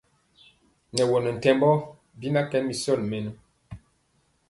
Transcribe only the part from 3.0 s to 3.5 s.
mɛnɔ.